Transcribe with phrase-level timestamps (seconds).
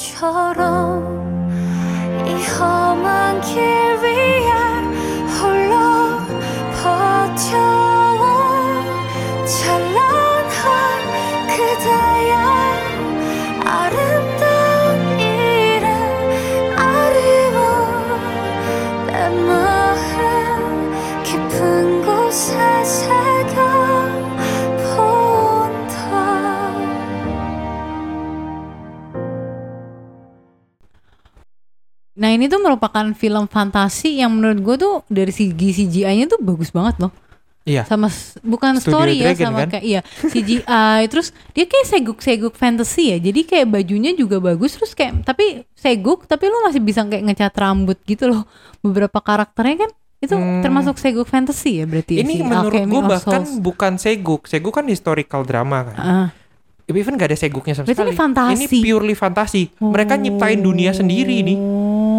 [0.00, 1.04] 바보처럼
[2.26, 3.60] 이 험한 길
[4.02, 4.09] 위
[32.30, 36.70] Nah ini tuh merupakan film fantasi yang menurut gue tuh dari segi CGI-nya tuh bagus
[36.70, 37.10] banget loh.
[37.66, 37.82] Iya.
[37.82, 38.06] Sama
[38.40, 39.68] bukan Studio story ya Dragon, sama kan?
[39.74, 43.18] kayak iya CGI terus dia kayak seguk-seguk fantasy ya.
[43.18, 47.50] Jadi kayak bajunya juga bagus terus kayak tapi seguk tapi lu masih bisa kayak ngecat
[47.52, 48.46] rambut gitu loh.
[48.78, 49.90] Beberapa karakternya kan
[50.20, 50.62] itu Hmm.
[50.62, 53.58] termasuk seguk fantasy ya berarti ya, Ini si menurut gue bahkan Souls.
[53.58, 54.46] bukan seguk.
[54.46, 55.96] Seguk kan historical drama kan.
[55.98, 56.28] Ah.
[56.86, 58.10] Even gak ada seguknya sama Berarti sekali.
[58.10, 58.52] ini fantasi.
[58.56, 59.62] Ini purely fantasi.
[59.78, 61.54] Mereka nyiptain dunia sendiri nih.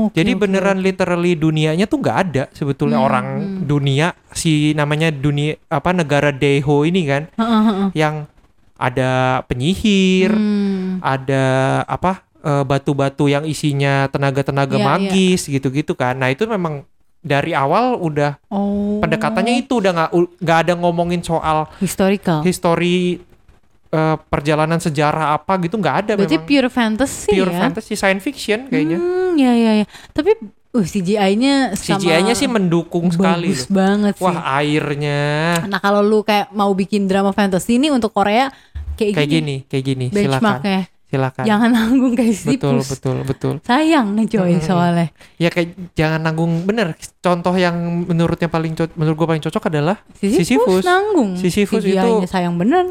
[0.02, 3.58] Oke, Jadi oke, beneran literally dunianya tuh nggak ada sebetulnya Hmm, orang hmm.
[3.64, 7.30] dunia si namanya dunia apa negara Deho ini kan
[7.94, 8.26] yang
[8.76, 10.98] ada penyihir, Hmm.
[11.00, 11.44] ada
[11.86, 16.18] apa eh, batu-batu yang isinya tenaga-tenaga Iya, magis gitu-gitu kan.
[16.18, 16.82] Nah itu memang
[17.22, 18.98] dari awal udah Oh.
[18.98, 22.42] pendekatannya itu udah nggak nggak ada ngomongin soal historical.
[22.42, 23.22] history
[23.92, 27.60] eh, perjalanan sejarah apa gitu nggak ada Berarti memang pure fantasy pure ya.
[27.60, 28.98] fantasy science fiction kayaknya.
[28.98, 29.86] Hmm, ya ya ya.
[30.10, 30.32] Tapi
[30.72, 34.24] uh, CGI-nya CGI-nya sih mendukung sekali bagus banget sih.
[34.24, 35.22] Wah airnya
[35.68, 38.48] Nah kalau lu kayak mau bikin drama fantasy ini untuk Korea
[38.96, 40.06] kayak, kayak gini, kayak gini.
[40.08, 40.82] Silakan, benchmarknya.
[41.12, 41.44] silakan.
[41.44, 43.54] Jangan nanggung kayak betul, betul, betul.
[43.62, 44.64] Sayang nih coy Mm-mm.
[44.64, 45.08] soalnya.
[45.36, 46.96] Ya kayak jangan nanggung bener.
[47.20, 47.76] Contoh yang
[48.08, 50.84] menurutnya paling menurut gue paling cocok adalah Sisyphus, Sisyphus.
[50.88, 51.36] nanggung.
[51.36, 52.88] Sisyphus itu- sayang bener.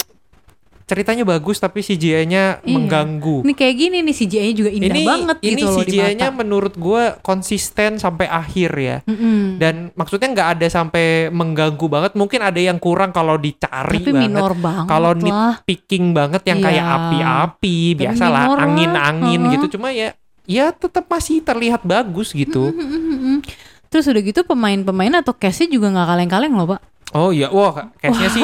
[0.91, 2.67] Ceritanya bagus tapi CGI-nya Iya.
[2.67, 3.47] mengganggu.
[3.47, 6.75] Ini kayak gini nih CGI-nya juga indah ini banget ini gitu loh di CGI-nya menurut
[6.75, 8.97] gue konsisten sampai akhir ya.
[9.07, 9.63] Mm-mm.
[9.63, 12.13] Dan maksudnya nggak ada sampai mengganggu banget.
[12.19, 14.23] Mungkin ada yang kurang kalau dicari Tapi banget.
[14.27, 16.67] minor banget Kalau nitpicking banget yang Iya.
[16.67, 19.79] kayak api-api, biasalah angin-angin gitu.
[19.79, 20.11] Cuma ya
[20.43, 22.75] ya tetap masih terlihat bagus gitu.
[22.75, 23.39] Mm-mm.
[23.87, 26.90] Terus udah gitu pemain-pemain atau cast-nya juga nggak kaleng-kaleng loh pak.
[27.11, 28.43] Oh iya, wah case-nya sih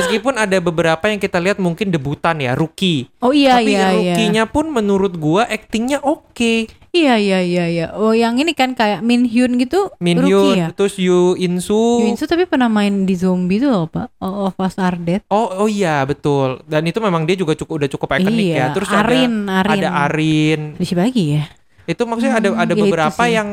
[0.00, 3.12] meskipun ada beberapa yang kita lihat mungkin debutan ya, rookie.
[3.20, 3.92] Oh iya Tapi iya iya.
[3.92, 6.72] rookie-nya pun menurut gua actingnya oke.
[6.88, 7.86] Iya iya iya iya.
[7.92, 9.92] Oh yang ini kan kayak Min Hyun gitu.
[10.00, 10.68] Min rookie Hyun, ya.
[10.72, 12.00] terus Yoo In Soo.
[12.00, 14.08] Yoon Soo tapi pernah main di zombie tuh loh pak.
[14.24, 15.20] All of Us Are Dead.
[15.28, 16.64] Oh oh iya betul.
[16.64, 18.56] Dan itu memang dia juga cukup udah cukup ikonik iya.
[18.56, 18.66] ya.
[18.72, 19.80] Terus Arin, ada Arin.
[19.84, 20.60] ada Arin.
[20.80, 21.44] Ada siapa lagi ya?
[21.84, 23.48] Itu maksudnya ada Hmm, ada ya itu beberapa yang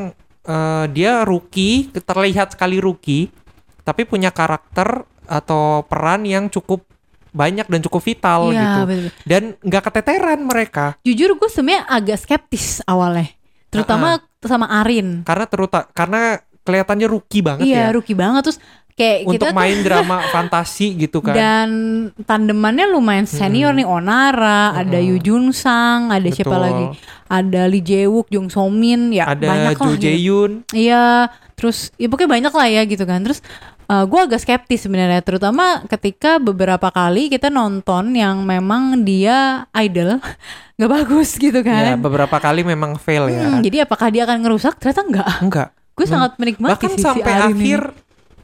[0.47, 3.27] eh, dia rookie, terlihat sekali rookie,
[3.85, 6.83] tapi punya karakter atau peran yang cukup
[7.29, 8.79] banyak dan cukup vital Iya gitu.
[8.83, 9.07] betul.
[9.23, 10.95] Dan nggak keteteran mereka.
[11.01, 13.29] Jujur gue sebenarnya agak skeptis awalnya.
[13.67, 15.21] Terutama sama Arin.
[15.21, 17.93] Karena teruta karena kelihatannya rookie banget Iya ya.
[17.93, 18.57] rookie banget terus
[18.95, 21.35] kayak Untuk kita tuh main drama fantasi gitu kan.
[21.35, 21.69] dan
[22.23, 25.09] tandemannya lumayan senior nih Onara, ada Mm-mm.
[25.11, 26.63] Yu Jun Sang, ada siapa Betul.
[26.63, 26.85] lagi?
[27.27, 29.97] Ada Lee Jae Wook, Jung So Min, ya ada banyak Jo lah.
[29.99, 30.25] Jae gitu.
[30.25, 30.51] Yoon.
[30.71, 31.05] Iya,
[31.53, 33.19] terus ya pokoknya banyak lah ya gitu kan.
[33.19, 33.43] Terus
[33.87, 40.17] gue agak skeptis sebenarnya, terutama ketika beberapa kali kita nonton yang memang dia idol
[40.75, 42.01] nggak bagus gitu Ya, kan.
[42.01, 43.47] beberapa kali memang fail ya.
[43.47, 44.75] Hmm, jadi apakah dia akan ngerusak?
[44.75, 45.29] Ternyata enggak.
[45.39, 45.67] Enggak.
[45.93, 47.55] Gue sangat menikmati Bahkan sih si sampai Arin ini.
[47.55, 47.81] akhir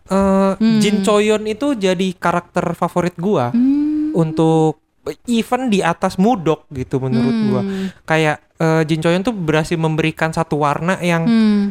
[0.08, 0.80] eh, Hmm.
[0.80, 4.12] Jin Choyon itu jadi karakter favorit gua Hmm.
[4.14, 4.80] untuk
[5.26, 7.48] even di atas Mudok gitu menurut Hmm.
[7.48, 7.62] gua.
[8.06, 11.64] Kayak eh, Jin Choyon tuh berhasil memberikan satu warna yang Hmm.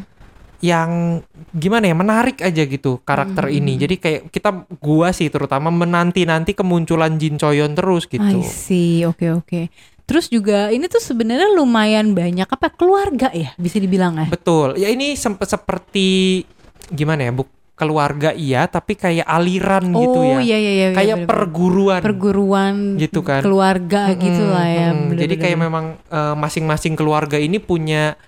[0.61, 3.57] Yang gimana ya menarik aja gitu karakter Hmm.
[3.57, 3.73] ini.
[3.77, 8.21] Jadi kayak kita gua sih terutama menanti-nanti kemunculan Jin Choyon terus gitu.
[8.21, 9.73] I see, oke oke.
[10.05, 14.27] Terus juga ini tuh sebenarnya lumayan banyak apa keluarga ya bisa dibilang ya.
[14.29, 14.77] Betul.
[14.77, 16.43] Ya ini sempat seperti
[16.89, 17.33] gimana ya?
[17.33, 20.45] Buk keluarga iya, tapi kayak aliran gitu oh ya.
[20.45, 20.89] iya iya iya.
[20.93, 21.31] kayak bener-bener.
[21.33, 22.01] perguruan.
[22.05, 23.41] perguruan Gitu kan.
[23.41, 24.89] keluarga Mm-mm, gitu lah ya.
[24.93, 25.17] mm-mm.
[25.17, 25.41] Jadi bener-bener.
[25.41, 28.21] kayak memang eh, masing-masing keluarga ini punya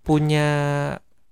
[0.00, 0.48] punya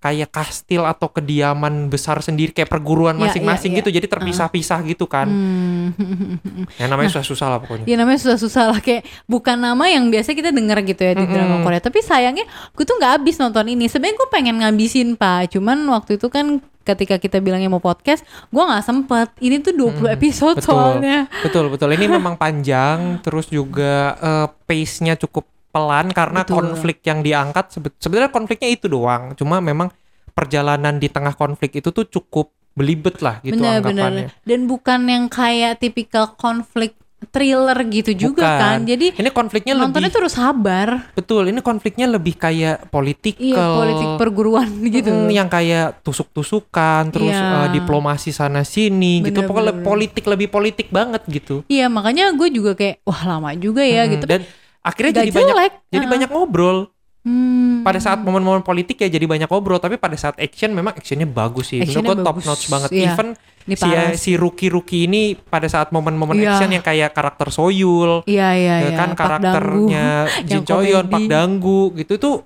[0.02, 3.80] kayak kastil atau kediaman besar sendiri kayak perguruan Ya, masing-masing ya, ya.
[3.86, 3.90] gitu.
[3.94, 5.30] Jadi terpisah-pisah gitu kan.
[5.30, 5.94] Hmm.
[6.82, 7.86] Yang namanya susah-susah lah pokoknya.
[7.86, 11.32] Ya namanya susah-susah lah kayak bukan nama yang biasa kita dengar gitu ya di Mm-mm.
[11.32, 11.78] drama Korea.
[11.78, 12.42] Tapi sayangnya
[12.74, 13.86] gue tuh nggak habis nonton ini.
[13.86, 15.54] Sebenarnya gue pengen ngabisin pak.
[15.54, 19.30] Cuman waktu itu kan ketika kita bilangnya mau podcast, gue nggak sempet.
[19.38, 20.16] Ini tuh 20 Mm-mm.
[20.18, 20.66] episode Betul.
[20.66, 21.30] soalnya.
[21.46, 21.94] Betul betul.
[21.94, 26.54] Ini memang panjang, terus juga eh, pace-nya cukup pelan karena Betul.
[26.62, 29.32] konflik yang diangkat sebe- sebenarnya konfliknya itu doang.
[29.32, 29.88] Cuma memang
[30.28, 33.88] perjalanan di tengah konflik itu tuh cukup belibet lah gitu Bener-bener.
[34.00, 34.26] anggapannya.
[34.42, 38.58] Dan bukan yang kayak tipikal konflik thriller gitu juga Bukan.
[38.58, 38.78] kan.
[38.82, 40.88] Jadi Ini konfliknya nontonnya lebih tuh harus sabar.
[41.12, 41.46] betul.
[41.46, 45.06] Ini konfliknya lebih kayak politik Iya, politik perguruan gitu.
[45.06, 47.62] Mm, yang kayak tusuk-tusukan, terus Iya.
[47.62, 49.38] eh, diplomasi sana sini gitu.
[49.38, 51.62] Bener, Pokoknya bener, politik lebih politik banget gitu.
[51.66, 54.26] Iya, makanya gue juga kayak wah lama juga ya Mm, gitu.
[54.26, 54.42] Dan
[54.82, 55.72] akhirnya Nggak jadi banyak jelek.
[55.88, 56.12] jadi Heeh.
[56.12, 56.78] banyak ngobrol.
[57.22, 57.86] Hmm.
[57.86, 61.70] Pada saat momen-momen politik ya jadi banyak ngobrol, tapi pada saat action memang actionnya bagus
[61.70, 61.78] sih.
[61.78, 62.90] Menurut Actionnya gue top notch banget.
[62.90, 63.04] iya.
[63.08, 63.28] Even
[63.62, 63.88] Ini si
[64.18, 66.50] si rookie-rookie ini pada saat momen-momen Iya.
[66.52, 68.98] action yang kayak karakter Soyul, Iya iya ya iya.
[68.98, 70.06] kan Pak karakternya
[70.42, 71.06] Jin Choyon.
[71.06, 72.36] Pak Danggu gitu tuh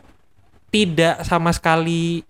[0.69, 2.21] tidak sama sekali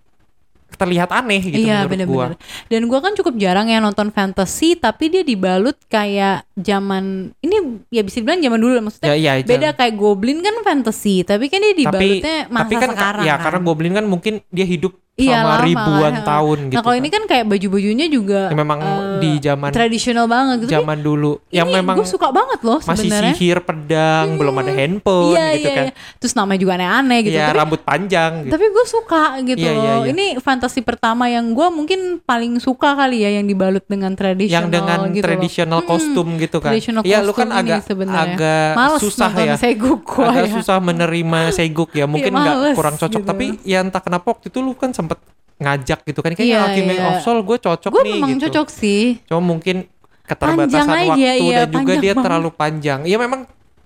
[0.75, 1.93] terlihat aneh gitu iya menurut gua.
[1.95, 2.31] bener-bener.
[2.67, 8.03] Dan gua kan cukup jarang ya nonton fantasy, tapi dia dibalut kayak zaman ini ya
[8.03, 9.15] bisa dibilang zaman dulu maksudnya.
[9.15, 12.91] Ya iya, Beda kayak Goblin kan fantasy, tapi kan dia tapi dibalutnya masa tapi kan
[12.93, 13.25] sekarang.
[13.25, 13.43] ya kan.
[13.49, 16.25] karena Goblin kan mungkin dia hidup Iya, selama lama ribuan kan.
[16.29, 16.77] tahun gitu.
[16.77, 17.01] Nah kalau kan.
[17.01, 20.73] ini kan kayak baju-bajunya juga Ya memang eh, di zaman tradisional banget gitu.
[20.75, 23.33] zaman dulu yang ini memang gue suka banget loh masih sebenarnya.
[23.33, 25.85] sihir pedang, belum ada handphone Iya gitu iya kan.
[25.89, 25.93] iya.
[26.21, 27.33] Terus namanya juga aneh-aneh gitu.
[27.33, 28.53] Iya, tapi rambut panjang gitu.
[28.53, 30.05] tapi gue suka gitu Iya, iya, loh.
[30.05, 30.13] iya.
[30.13, 34.69] Ini fantasi pertama yang gue mungkin paling suka kali ya yang dibalut dengan tradisional yang
[34.69, 35.25] dengan gitu loh.
[35.25, 35.91] traditional Mm-mm.
[35.91, 36.71] kostum gitu kan.
[36.71, 38.37] Traditional Iya, lu kan agak sebenarnya.
[38.37, 39.57] agak Males susah ya.
[39.57, 40.53] Seguk agak ya.
[40.53, 42.05] susah menerima seguk ya.
[42.13, 43.25] Mungkin Iya, nggak males kurang cocok, gitu.
[43.27, 45.19] tapi ya entah kenapa waktu itu lu kan sempet
[45.57, 47.07] ngajak gitu kan kayaknya Iya, Alchemy iya.
[47.09, 48.43] of Soul gue cocok Gue nih memang gitu.
[48.51, 49.03] cocok sih.
[49.25, 49.87] Cuma mungkin
[50.23, 52.25] keterbatasan Panjang aja, waktu iya, dan juga dia banget.
[52.27, 53.01] terlalu panjang.
[53.07, 53.41] Iya memang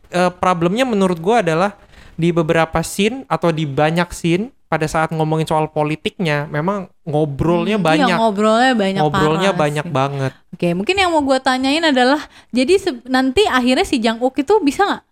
[0.08, 1.76] eh, problemnya menurut gua adalah
[2.17, 7.84] di beberapa scene atau di banyak scene pada saat ngomongin soal politiknya memang ngobrolnya Hmm,
[7.84, 8.08] banyak.
[8.08, 9.93] Iya, ngobrolnya banyak ngobrolnya parah banyak sih.
[9.93, 10.32] banget.
[10.50, 12.20] Oke, mungkin yang mau gue tanyain adalah,
[12.50, 12.75] jadi
[13.05, 15.02] nanti akhirnya si Jang Uk itu bisa nggak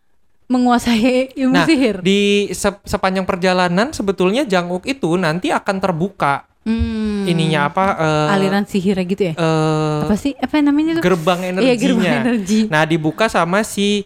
[0.48, 2.00] menguasai ilmu Nah, sihir?
[2.00, 8.60] di se- sepanjang perjalanan sebetulnya Janguk itu nanti akan terbuka Hmm, ininya apa eh, aliran
[8.62, 9.34] sihirnya gitu ya?
[9.34, 10.32] eh, Apa sih?
[10.34, 11.02] Apa namanya tuh?
[11.02, 11.76] gerbang Iya, energinya.
[11.78, 12.60] gerbang energi.
[12.66, 14.04] Nah, dibuka sama si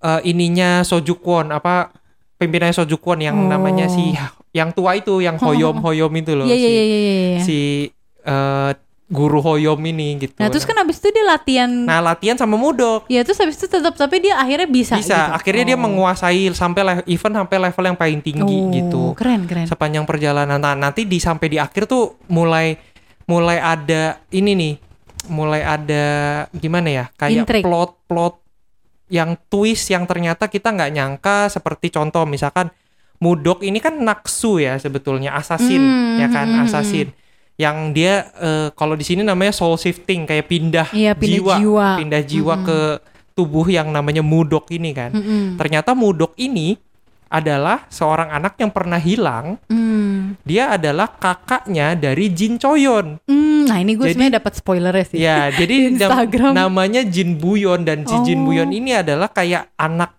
[0.00, 1.94] eh, ininya Sojukwon apa
[2.36, 3.46] pimpinannya Sojukwon yang Oh.
[3.48, 4.18] namanya si
[4.50, 7.40] yang tua itu yang Hoyom-Hoyom itu loh Iya, iya, si, iya, iya, iya.
[7.40, 7.58] si
[8.20, 8.70] eh,
[9.12, 10.32] guru Hoyom ini gitu.
[10.34, 11.68] Nah, terus kan abis itu dia latihan.
[11.68, 13.04] Nah, latihan sama Mudok.
[13.06, 14.96] ya, terus abis itu tetap tapi dia akhirnya bisa.
[14.96, 15.36] Bisa, gitu.
[15.36, 15.84] akhirnya dia Oh.
[15.84, 19.02] menguasai sampai le- even sampai level yang paling tinggi Oh, gitu.
[19.12, 19.68] Keren, keren.
[19.68, 20.56] sepanjang perjalanan.
[20.56, 22.80] Nah, nanti di sampai di akhir tuh mulai
[23.22, 24.74] mulai ada ini nih,
[25.28, 26.04] mulai ada
[26.50, 27.04] gimana ya?
[27.12, 27.62] Kayak Intrik.
[27.62, 28.40] plot-plot
[29.06, 32.72] yang twist yang ternyata kita nggak nyangka seperti contoh misalkan
[33.18, 37.12] Mudok ini kan naksu ya sebetulnya assassin Hmm, ya kan hmm, assassin
[37.54, 41.88] yang dia eh, kalau di sini namanya soul shifting kayak pindah, Iya, pindah jiwa.
[41.98, 42.66] pindah jiwa Mm-mm.
[42.66, 42.78] ke
[43.32, 45.10] tubuh yang namanya Mudok ini kan.
[45.10, 45.56] Mm-mm.
[45.56, 46.76] Ternyata Mudok ini
[47.28, 50.36] adalah seorang anak yang pernah hilang Hmm.
[50.44, 53.16] dia adalah kakaknya dari Jin Choyon.
[53.24, 55.16] Hmm, Nah, ini gue sebenarnya dapat spoilernya sih.
[55.18, 56.52] Ya, jadi nam- Instagram.
[56.52, 58.44] namanya Jin Buyon dan si Jin Oh.
[58.46, 60.12] Buyon ini adalah kayak anak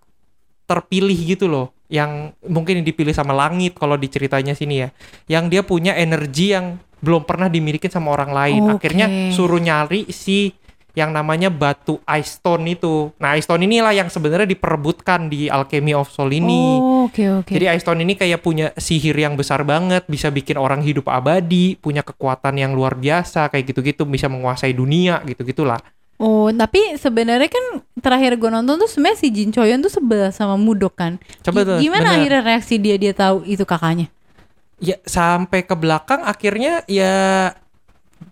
[0.63, 4.89] terpilih gitu loh, yang mungkin dipilih sama langit kalau diceritanya sini ya.
[5.29, 8.61] Yang dia punya energi yang belum pernah dimiliki sama orang lain.
[8.71, 8.87] Oke.
[8.87, 10.55] Akhirnya suruh nyari si
[10.93, 13.09] yang namanya batu Ice Stone itu.
[13.17, 16.77] Nah, Ice Stone inilah yang sebenarnya diperebutkan di Alchemy of Soul ini.
[16.77, 17.51] Oh, oke oke.
[17.51, 21.75] Jadi Ice Stone ini kayak punya sihir yang besar banget, bisa bikin orang hidup abadi,
[21.81, 25.81] punya kekuatan yang luar biasa, kayak gitu-gitu, bisa menguasai dunia, gitu-gitulah.
[26.21, 30.61] Oh, tapi sebenarnya kan terakhir gue nonton tuh sebenarnya si Jin Choyon tuh sebel sama
[30.61, 31.17] Mudok kan.
[31.41, 32.17] Coba tuh, Gimana bener.
[32.21, 34.13] akhirnya reaksi dia dia tahu itu kakaknya?
[34.83, 37.55] Ya sampai ke belakang akhirnya ya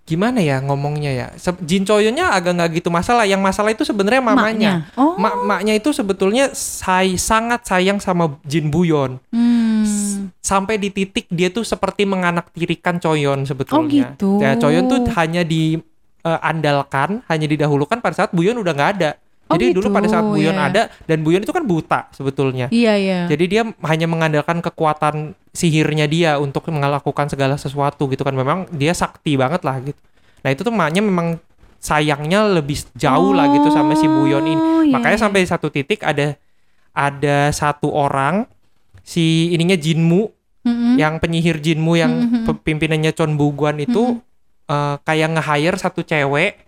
[0.04, 1.28] gimana ya ngomongnya ya.
[1.64, 3.24] Jin Choyonnya agak nggak gitu masalah.
[3.24, 4.72] Yang masalah itu sebenarnya mamanya.
[4.84, 5.00] Maknya.
[5.00, 5.16] Oh.
[5.16, 9.24] Ma- maknya itu sebetulnya say- sangat sayang sama Jin Buyon.
[9.32, 10.28] Hmm.
[10.44, 13.80] Sampai di titik dia tuh seperti menganaktirikan Choyon sebetulnya.
[13.80, 14.32] Oh, gitu.
[14.44, 19.16] Ya, Choyon tuh hanya diandalkan, hanya didahulukan pada saat Buyon udah nggak ada.
[19.52, 20.66] Oh, Jadi dulu gitu, pada saat Buyon iya.
[20.66, 22.72] ada dan Buyon itu kan buta sebetulnya.
[22.72, 23.20] Iya iya.
[23.28, 28.32] Jadi dia hanya mengandalkan kekuatan sihirnya dia untuk melakukan segala sesuatu gitu kan.
[28.32, 30.00] Memang dia sakti banget lah gitu.
[30.42, 31.36] Nah itu tuh maknya memang
[31.78, 34.56] sayangnya lebih jauh lah gitu sama si Buyon ini.
[34.56, 35.24] Oh, iya, Makanya iya.
[35.24, 36.40] sampai satu titik ada
[36.92, 38.46] ada satu orang
[39.02, 40.30] si ininya Jinmu
[40.62, 40.94] Mm-mm.
[40.96, 42.46] yang penyihir Jinmu yang Mhm.
[42.46, 44.22] pe- pimpinannya Chon Buguan itu
[44.68, 46.62] eh, kayak nge-hire satu cewek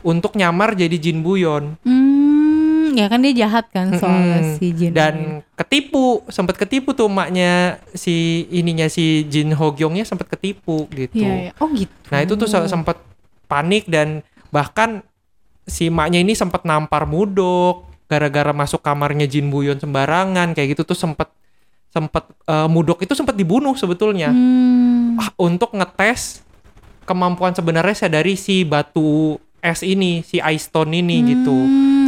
[0.00, 2.23] untuk nyamar jadi Jin Buyon Hmm,
[2.94, 4.56] ya kan dia jahat kan soalnya Mm-mm.
[4.56, 4.90] si Jin.
[4.90, 5.14] dan
[5.54, 11.20] ketipu sempat ketipu tuh maknya si ininya si Jin Hogyongnya sempat ketipu gitu.
[11.20, 11.52] Iya, iya.
[11.58, 11.90] Oh gitu.
[12.08, 12.98] Nah itu tuh se- sempat
[13.44, 15.02] panik dan bahkan
[15.64, 20.96] si maknya ini sempat nampar Mudok gara-gara masuk kamarnya Jin Buyon sembarangan kayak gitu tuh
[20.96, 21.32] sempat
[21.88, 25.14] sempat eh, Mudok itu sempat dibunuh sebetulnya Hmm.
[25.14, 26.42] Ah, untuk ngetes
[27.04, 31.54] kemampuan sebenarnya saya dari si batu es ini si Ice Stone ini gitu.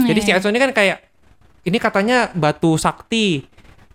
[0.06, 1.02] Hmm, Jadi si Aison ini kan kayak
[1.62, 3.42] ini katanya batu sakti.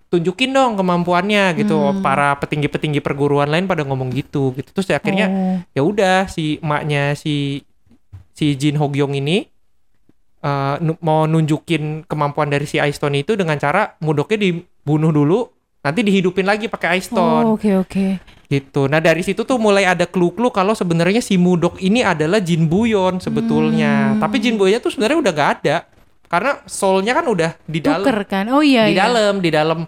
[0.07, 1.71] Tunjukin dong kemampuannya gitu.
[1.73, 2.03] Hmm.
[2.03, 4.67] Para petinggi-petinggi perguruan lain pada ngomong gitu gitu.
[4.69, 5.55] Terus akhirnya Oh.
[5.71, 7.63] ya udah si emaknya si
[8.31, 9.47] si Jin Hogyong ini
[10.79, 15.47] nu- mau nunjukin kemampuan dari si Ice Stone itu dengan cara mudoknya dibunuh dulu
[15.79, 18.05] nanti dihidupin lagi pakai Ice Stone Oh, oke oke.
[18.47, 18.85] gitu.
[18.85, 23.17] Nah dari situ tuh mulai ada clue-clue kalau sebenarnya si Mudok ini adalah Jin Buyon
[23.17, 24.11] sebetulnya.
[24.11, 24.19] Hmm.
[24.19, 25.75] Tapi Jin Buyonnya tuh sebenarnya udah gak ada
[26.31, 28.47] karena soulnya kan udah di dalam, kan?
[28.55, 29.03] Oh iya di iya.
[29.03, 29.79] dalam, di dalam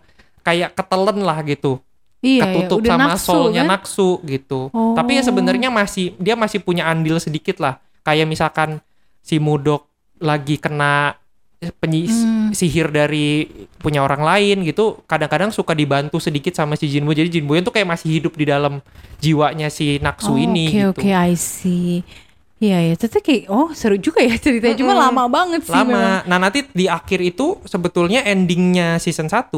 [0.44, 1.80] kayak ketelen lah gitu,
[2.20, 2.44] Iya, iya.
[2.44, 3.70] ketutup Udah sama nafsu, soulnya kan?
[3.80, 4.68] naksu gitu.
[4.70, 4.92] Oh.
[4.92, 7.80] Tapi ya sebenarnya masih dia masih punya andil sedikit lah.
[8.04, 8.84] Kayak misalkan
[9.24, 9.88] si Mudok
[10.20, 11.16] lagi kena
[11.80, 12.52] penyi- Hmm.
[12.52, 13.48] sihir dari
[13.80, 17.16] punya orang lain gitu, kadang-kadang suka dibantu sedikit sama si Jinbu.
[17.16, 18.84] Jadi Jinbu itu kayak masih hidup di dalam
[19.18, 21.08] jiwanya si Naksu Oh, ini Oke gitu.
[21.08, 22.04] oke, I see.
[22.64, 24.80] Iya ya, ternyata kayak oh seru juga ya ceritanya.
[24.80, 25.06] Cuma Mm-mm.
[25.12, 26.24] lama banget sih memang.
[26.24, 26.24] Lama.
[26.24, 29.52] Nah, nanti di akhir itu sebetulnya endingnya season 1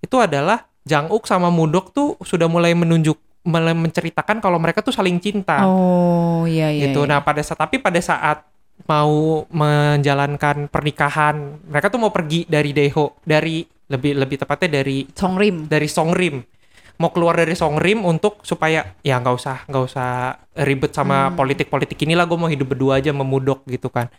[0.00, 4.96] itu adalah Jang Uk sama Mudok tuh sudah mulai menunjuk mulai menceritakan kalau mereka tuh
[4.96, 5.68] saling cinta.
[5.68, 6.88] Oh iya iya.
[6.88, 7.04] gitu.
[7.04, 7.10] iya.
[7.12, 8.48] Nah, pada saat tapi pada saat
[8.88, 15.68] mau menjalankan pernikahan, mereka tuh mau pergi dari Deho, dari lebih lebih tepatnya dari Songrim.
[15.68, 16.40] dari Songrim.
[16.98, 20.10] Mau keluar dari Songrim untuk supaya ya nggak usah nggak usah
[20.66, 21.38] ribet sama Hmm.
[21.38, 24.10] politik-politik inilah gue mau hidup berdua aja memudok gitu kan.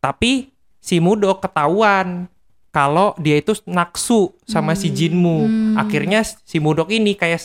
[0.00, 0.48] Tapi
[0.80, 2.32] si Mudok ketahuan
[2.72, 5.38] kalau dia itu naksu sama si Jinmu.
[5.44, 5.74] Hmm.
[5.76, 7.44] Akhirnya si Mudok ini kayak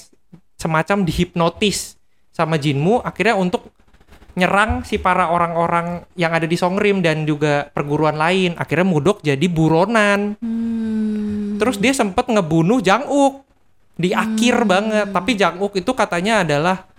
[0.55, 1.99] semacam dihipnotis
[2.31, 3.67] sama Jinmu akhirnya untuk
[4.31, 8.55] nyerang si para orang-orang yang ada di Songrim dan juga perguruan lain.
[8.55, 10.39] Akhirnya Mudok jadi buronan.
[10.39, 11.59] Hmm.
[11.59, 13.11] Terus dia sempet ngebunuh Jang
[14.01, 15.07] Di akhir banget.
[15.13, 16.89] Tapi Jang Uk itu katanya adalah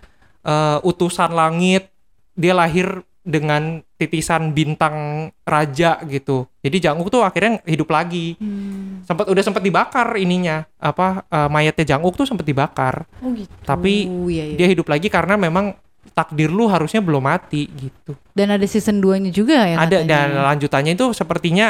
[0.46, 1.90] eh, utusan langit.
[2.38, 6.46] Dia lahir dengan titisan bintang raja gitu.
[6.62, 8.34] Jadi Jang Uk tuh akhirnya hidup lagi.
[8.38, 9.02] Hmm.
[9.06, 10.62] Sempat udah sempat dibakar ininya.
[10.78, 13.06] Apa eh, mayatnya Jang Uk tuh sempat dibakar.
[13.18, 13.50] Oh gitu.
[13.66, 14.56] Tapi iya, iya.
[14.58, 15.74] Dia hidup lagi karena memang
[16.12, 18.18] takdir lu harusnya belum mati gitu.
[18.34, 20.42] Dan ada season 2-nya juga ya Ada dan katanya.
[20.50, 21.66] lanjutannya itu sepertinya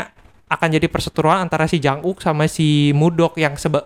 [0.49, 3.85] akan jadi perseteruan antara si Jang Uk sama si Mudok yang seba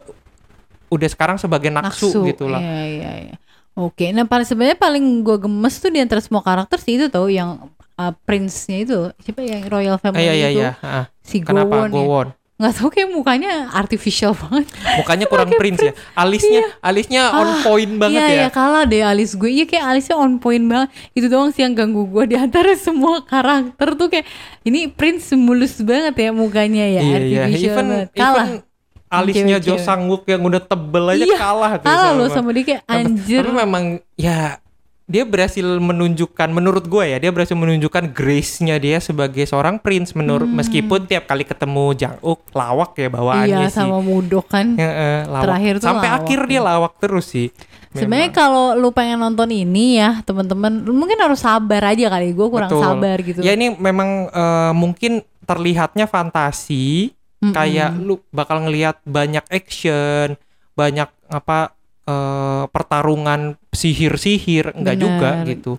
[0.91, 2.61] udah sekarang sebagai naksu, gitu lah.
[2.63, 3.37] Iya iya iya.
[3.77, 7.29] Oke, nah paling sebenarnya paling gue gemes tuh di antara semua karakter sih itu tau
[7.29, 7.69] yang
[8.01, 10.73] uh, prince-nya itu siapa yang royal family Eh, iya iya itu iya.
[10.81, 11.97] Ah, si Kenapa Gowon ya.
[11.97, 12.29] Gowon?
[12.57, 14.65] Nggak tahu kayak mukanya artificial banget.
[14.97, 15.93] Mukanya kurang prince ya.
[16.17, 18.41] Alisnya alisnya on point banget iya, ya.
[18.41, 19.51] Iya kalah deh alis gue.
[19.53, 20.89] Iya kayak alisnya on point banget.
[21.13, 24.25] Itu doang sih yang ganggu gue di antara semua karakter tuh kayak
[24.65, 27.01] ini Prince mulus banget ya mukanya ya.
[27.05, 27.41] Iya iya.
[27.45, 28.09] artificial Even banget.
[28.17, 28.49] Kalah.
[28.49, 28.66] even
[29.09, 29.79] alisnya Jo.
[29.79, 33.41] Sang-wook yang udah tebel aja Iya, kalah tuh Kalah loh sama dia kayak anjir.
[33.43, 33.85] Tapi memang
[34.19, 34.59] ya
[35.07, 40.51] dia berhasil menunjukkan menurut gue ya dia berhasil menunjukkan grace-nya dia sebagai seorang prince menurut
[40.51, 43.15] meskipun tiap kali ketemu Jang Uk lawak ya Hmm.
[43.15, 43.79] Iya bawaannya sih.
[43.79, 44.75] sama Mudok kan.
[44.75, 45.45] Ya, eh, lawak.
[45.47, 46.63] Terakhir tuh sampai lawak akhir dia ya.
[46.67, 47.49] lawak terus sih.
[47.97, 52.35] Sebenarnya kalau lu pengen nonton ini ya teman-teman, lu mungkin harus sabar aja kali.
[52.35, 52.83] Gue kurang Betul.
[52.83, 53.41] sabar gitu.
[53.41, 57.15] Ya ini memang eh, mungkin terlihatnya fantasi,
[57.47, 57.55] Mm-mm.
[57.55, 60.35] kayak lu bakal ngelihat banyak action,
[60.75, 61.73] banyak apa
[62.07, 65.05] eh, pertarungan sihir-sihir, enggak Bener.
[65.07, 65.73] juga gitu.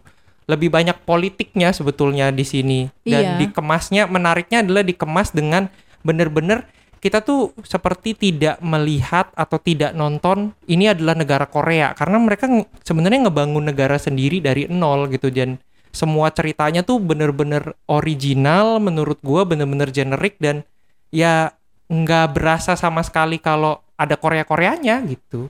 [0.47, 3.47] Lebih banyak politiknya sebetulnya di sini dan Iya.
[3.47, 5.67] dikemasnya menariknya adalah dikemas dengan
[6.03, 6.63] bener-bener
[6.97, 12.49] kita tuh seperti tidak melihat atau tidak nonton ini adalah negara Korea karena mereka
[12.81, 15.61] sebenarnya ngebangun negara sendiri dari nol gitu dan
[15.93, 20.65] semua ceritanya tuh bener-bener original menurut gua bener-bener generik dan
[21.11, 21.53] ya
[21.87, 25.49] nggak berasa sama sekali kalau ada Korea-Koreanya gitu.